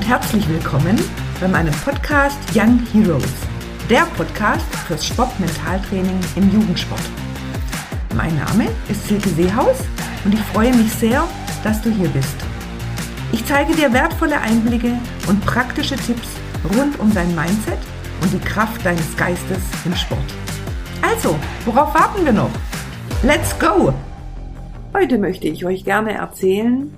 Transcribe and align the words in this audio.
und 0.00 0.08
herzlich 0.08 0.48
willkommen 0.48 0.98
bei 1.42 1.48
meinem 1.48 1.74
Podcast 1.84 2.38
Young 2.54 2.80
Heroes, 2.90 3.22
der 3.90 4.06
Podcast 4.16 4.64
fürs 4.86 5.04
Sportmentaltraining 5.04 6.18
im 6.36 6.50
Jugendsport. 6.50 7.02
Mein 8.16 8.34
Name 8.34 8.68
ist 8.88 9.06
Silke 9.06 9.28
Seehaus 9.28 9.76
und 10.24 10.32
ich 10.32 10.40
freue 10.40 10.74
mich 10.74 10.90
sehr, 10.90 11.22
dass 11.64 11.82
du 11.82 11.90
hier 11.90 12.08
bist. 12.08 12.34
Ich 13.32 13.44
zeige 13.44 13.74
dir 13.74 13.92
wertvolle 13.92 14.40
Einblicke 14.40 14.98
und 15.28 15.44
praktische 15.44 15.96
Tipps 15.96 16.28
rund 16.74 16.98
um 16.98 17.12
dein 17.12 17.34
Mindset 17.34 17.78
und 18.22 18.32
die 18.32 18.38
Kraft 18.38 18.82
deines 18.86 19.14
Geistes 19.18 19.60
im 19.84 19.94
Sport. 19.94 20.34
Also, 21.02 21.36
worauf 21.66 21.92
warten 21.92 22.24
wir 22.24 22.32
noch? 22.32 22.50
Let's 23.22 23.54
go! 23.58 23.92
Heute 24.94 25.18
möchte 25.18 25.46
ich 25.46 25.66
euch 25.66 25.84
gerne 25.84 26.14
erzählen, 26.14 26.90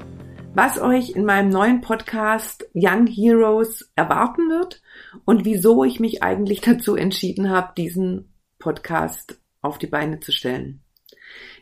was 0.55 0.79
euch 0.79 1.11
in 1.11 1.24
meinem 1.24 1.48
neuen 1.48 1.80
Podcast 1.80 2.66
Young 2.74 3.06
Heroes 3.06 3.91
erwarten 3.97 4.51
wird 4.51 4.83
und 5.25 5.47
wieso 5.47 5.83
ich 5.83 5.98
mich 5.98 6.23
eigentlich 6.23 6.61
dazu 6.62 6.95
entschieden 6.95 7.48
habe, 7.48 7.73
diesen 7.77 8.34
Podcast 8.59 9.41
auf 9.62 9.78
die 9.78 9.87
Beine 9.87 10.20
zu 10.20 10.30
stellen. 10.30 10.83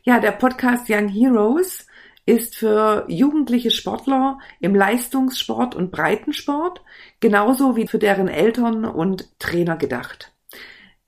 Ja, 0.02 0.18
der 0.18 0.32
Podcast 0.32 0.86
Young 0.90 1.08
Heroes 1.08 1.86
ist 2.26 2.56
für 2.56 3.04
jugendliche 3.08 3.70
Sportler 3.70 4.38
im 4.58 4.74
Leistungssport 4.74 5.74
und 5.76 5.92
Breitensport 5.92 6.82
genauso 7.20 7.76
wie 7.76 7.86
für 7.86 7.98
deren 7.98 8.28
Eltern 8.28 8.84
und 8.84 9.38
Trainer 9.38 9.76
gedacht. 9.76 10.32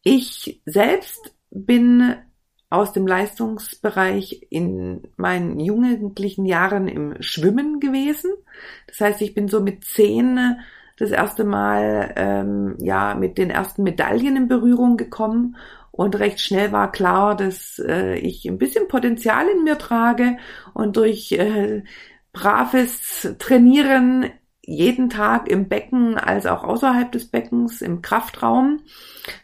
Ich 0.03 0.63
selbst 0.67 1.35
bin 1.51 2.17
aus 2.73 2.93
dem 2.93 3.07
Leistungsbereich 3.07 4.47
in 4.49 5.03
meinen 5.17 5.61
jugendlichen 5.61 6.47
Jahren 6.47 6.89
im 6.89 7.21
Schwimmen 7.21 7.81
gewesen. 7.81 8.33
Das 8.87 9.01
heißt, 9.01 9.21
ich 9.21 9.35
bin 9.35 9.49
so 9.49 9.61
mit 9.61 9.85
zehn 9.85 10.57
das 10.97 11.11
erste 11.11 11.45
Mal 11.45 12.15
ähm, 12.17 12.77
ja 12.79 13.15
mit 13.15 13.37
den 13.37 13.51
ersten 13.51 13.83
Medaillen 13.83 14.37
in 14.37 14.49
Berührung 14.49 14.97
gekommen 14.97 15.57
und 15.91 16.19
recht 16.19 16.41
schnell 16.41 16.73
war 16.73 16.91
klar, 16.91 17.37
dass 17.37 17.79
äh, 17.79 18.15
ich 18.15 18.47
ein 18.47 18.57
bisschen 18.57 18.89
Potenzial 18.89 19.49
in 19.49 19.65
mir 19.65 19.77
trage 19.77 20.39
und 20.73 20.97
durch 20.97 21.33
äh, 21.33 21.83
braves 22.33 23.37
Trainieren 23.39 24.31
jeden 24.65 25.11
Tag 25.11 25.49
im 25.49 25.69
Becken 25.69 26.17
als 26.17 26.47
auch 26.47 26.63
außerhalb 26.63 27.11
des 27.11 27.27
Beckens 27.27 27.83
im 27.83 28.01
Kraftraum 28.01 28.81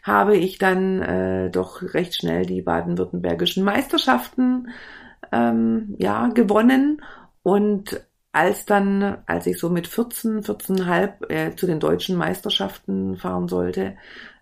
habe 0.01 0.37
ich 0.37 0.57
dann 0.57 1.01
äh, 1.01 1.49
doch 1.51 1.81
recht 1.93 2.15
schnell 2.15 2.45
die 2.45 2.61
baden-württembergischen 2.61 3.63
Meisterschaften 3.63 4.69
ähm, 5.31 5.95
ja 5.97 6.27
gewonnen. 6.27 7.01
Und 7.43 8.01
als 8.31 8.65
dann, 8.65 9.17
als 9.25 9.47
ich 9.47 9.59
so 9.59 9.69
mit 9.69 9.87
14, 9.87 10.43
14,5 10.43 11.29
äh, 11.29 11.55
zu 11.55 11.65
den 11.65 11.79
deutschen 11.79 12.15
Meisterschaften 12.15 13.17
fahren 13.17 13.47
sollte, 13.47 13.97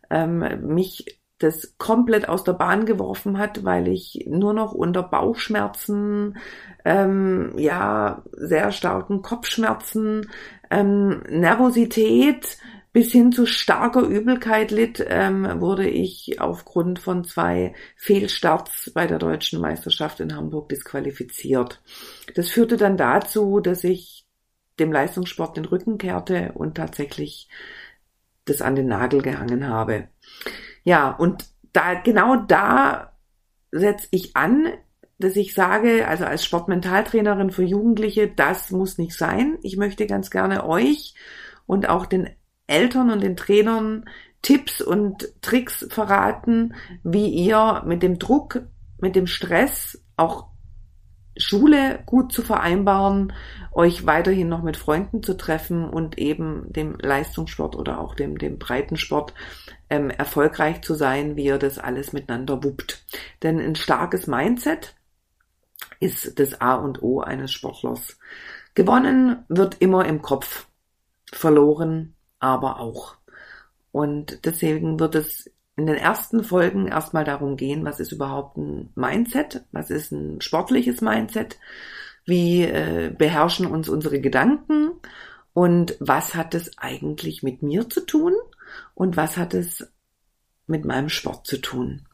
ähm, 0.10 0.44
mich 0.68 1.18
das 1.40 1.76
komplett 1.78 2.28
aus 2.28 2.44
der 2.44 2.54
Bahn 2.54 2.86
geworfen 2.86 3.38
hat, 3.38 3.64
weil 3.64 3.88
ich 3.88 4.26
nur 4.28 4.54
noch 4.54 4.74
unter 4.74 5.04
Bauchschmerzen, 5.04 6.38
ähm, 6.84 7.54
ja, 7.58 8.24
sehr 8.32 8.72
starken 8.72 9.22
Kopfschmerzen, 9.22 10.30
ähm, 10.70 11.24
Nervosität 11.30 12.58
bis 12.94 13.12
hin 13.12 13.32
zu 13.32 13.46
starker 13.46 14.02
Übelkeit 14.02 14.72
litt, 14.72 15.06
ähm, 15.08 15.62
wurde 15.62 15.88
ich 15.88 16.42
aufgrund 16.42 16.98
von 16.98 17.24
zwei 17.26 17.76
Fehlstarts 17.96 18.92
bei 18.94 19.06
der 19.06 19.20
deutschen 19.20 19.62
Meisterschaft 19.62 20.20
in 20.20 20.36
Hamburg 20.36 20.70
disqualifiziert. 20.70 21.82
Das 22.34 22.50
führte 22.50 22.76
dann 22.76 22.98
dazu, 22.98 23.60
dass 23.60 23.84
ich 23.84 24.26
dem 24.80 24.92
Leistungssport 24.92 25.58
den 25.58 25.66
Rücken 25.66 25.98
kehrte 25.98 26.54
und 26.54 26.76
tatsächlich 26.76 27.50
das 28.46 28.62
an 28.62 28.76
den 28.76 28.88
Nagel 28.88 29.22
gehangen 29.22 29.68
habe. 29.68 30.08
Ja, 30.84 31.12
und 31.12 31.46
da, 31.74 31.96
genau 31.96 32.38
da 32.38 33.12
setze 33.72 34.08
ich 34.12 34.36
an, 34.36 34.74
dass 35.20 35.36
ich 35.36 35.54
sage, 35.54 36.08
also 36.08 36.26
als 36.26 36.46
Sportmentaltrainerin 36.46 37.52
für 37.52 37.64
Jugendliche, 37.64 38.28
das 38.28 38.72
muss 38.72 38.98
nicht 38.98 39.18
sein. 39.18 39.58
Ich 39.64 39.78
möchte 39.78 40.06
ganz 40.06 40.30
gerne 40.30 40.68
euch 40.68 41.16
und 41.66 41.90
auch 41.90 42.06
den 42.06 42.30
Eltern 42.68 43.10
und 43.10 43.22
den 43.22 43.36
Trainern 43.36 44.06
Tipps 44.42 44.82
und 44.82 45.34
Tricks 45.42 45.88
verraten, 45.90 46.76
wie 47.04 47.30
ihr 47.30 47.84
mit 47.86 48.04
dem 48.04 48.20
Druck, 48.20 48.62
mit 49.00 49.16
dem 49.16 49.28
Stress 49.28 50.02
auch 50.16 50.48
Schule 51.36 52.00
gut 52.06 52.32
zu 52.32 52.42
vereinbaren, 52.42 53.34
euch 53.72 54.06
weiterhin 54.06 54.50
noch 54.50 54.64
mit 54.64 54.78
Freunden 54.78 55.22
zu 55.22 55.36
treffen 55.36 55.88
und 55.88 56.18
eben 56.18 56.72
dem 56.74 56.98
Leistungssport 57.00 57.76
oder 57.76 58.00
auch 58.00 58.16
dem, 58.16 58.38
dem 58.38 58.58
Breitensport 58.58 59.34
ähm, 59.90 60.10
erfolgreich 60.10 60.82
zu 60.82 60.96
sein, 60.96 61.36
wie 61.36 61.46
ihr 61.46 61.60
das 61.60 61.78
alles 61.78 62.12
miteinander 62.12 62.64
wuppt. 62.64 63.06
Denn 63.44 63.60
ein 63.60 63.76
starkes 63.76 64.28
Mindset 64.28 64.96
ist 66.00 66.40
das 66.40 66.62
A 66.62 66.76
und 66.76 67.02
O 67.02 67.22
eines 67.22 67.52
Sportlers. 67.52 68.18
Gewonnen 68.76 69.44
wird 69.50 69.78
immer 69.80 70.06
im 70.06 70.22
Kopf, 70.22 70.68
verloren 71.32 72.16
aber 72.40 72.80
auch. 72.80 73.16
Und 73.92 74.46
deswegen 74.46 75.00
wird 75.00 75.16
es 75.16 75.50
in 75.76 75.88
den 75.88 75.96
ersten 75.96 76.44
Folgen 76.44 76.88
erstmal 76.88 77.24
darum 77.24 77.56
gehen, 77.56 77.86
was 77.86 78.00
ist 78.00 78.12
überhaupt 78.12 78.58
ein 78.58 78.92
Mindset, 78.96 79.64
was 79.72 79.90
ist 79.90 80.12
ein 80.12 80.42
sportliches 80.42 81.02
Mindset, 81.02 81.58
wie 82.26 82.64
äh, 82.64 83.14
beherrschen 83.16 83.68
uns 83.68 83.88
unsere 83.88 84.20
Gedanken 84.20 84.92
und 85.54 85.96
was 86.00 86.36
hat 86.36 86.56
es 86.56 86.78
eigentlich 86.78 87.44
mit 87.44 87.62
mir 87.62 87.90
zu 87.90 88.06
tun 88.06 88.34
und 88.96 89.18
was 89.18 89.38
hat 89.38 89.54
es 89.54 89.92
mit 90.66 90.84
meinem 90.84 91.10
Sport 91.10 91.48
zu 91.48 91.58
tun. 91.58 92.08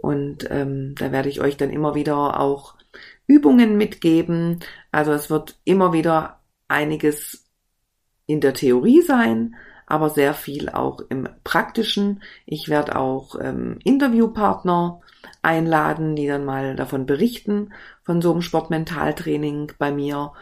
Und 0.00 0.48
ähm, 0.50 0.94
da 0.96 1.12
werde 1.12 1.28
ich 1.28 1.40
euch 1.40 1.56
dann 1.56 1.70
immer 1.70 1.94
wieder 1.94 2.40
auch 2.40 2.74
Übungen 3.26 3.76
mitgeben. 3.76 4.60
Also 4.90 5.12
es 5.12 5.30
wird 5.30 5.58
immer 5.64 5.92
wieder 5.92 6.40
einiges 6.68 7.44
in 8.26 8.40
der 8.40 8.54
Theorie 8.54 9.02
sein, 9.02 9.56
aber 9.86 10.10
sehr 10.10 10.34
viel 10.34 10.68
auch 10.68 11.00
im 11.08 11.28
praktischen. 11.44 12.22
Ich 12.46 12.68
werde 12.68 12.96
auch 12.96 13.36
ähm, 13.40 13.78
Interviewpartner 13.84 15.00
einladen, 15.42 16.14
die 16.14 16.26
dann 16.26 16.44
mal 16.44 16.76
davon 16.76 17.06
berichten, 17.06 17.72
von 18.02 18.20
so 18.20 18.32
einem 18.32 18.42
Sportmentaltraining 18.42 19.72
bei 19.78 19.90
mir. 19.90 20.32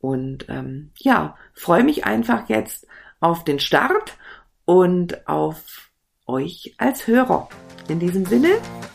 Und 0.00 0.46
ähm, 0.48 0.90
ja, 0.98 1.36
freue 1.54 1.84
mich 1.84 2.04
einfach 2.04 2.48
jetzt 2.48 2.86
auf 3.20 3.44
den 3.44 3.60
Start 3.60 4.16
und 4.64 5.26
auf 5.28 5.90
euch 6.26 6.74
als 6.78 7.06
Hörer. 7.06 7.48
In 7.88 8.00
diesem 8.00 8.24
Sinne, 8.24 8.50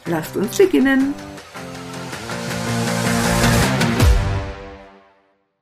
lasst 0.05 0.35
uns 0.35 0.57
beginnen. 0.57 1.13